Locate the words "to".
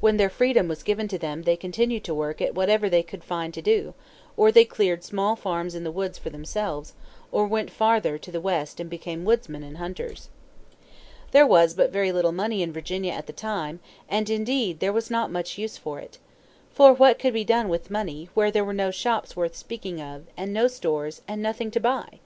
1.08-1.18, 2.04-2.14, 3.52-3.60, 8.16-8.30, 21.72-21.80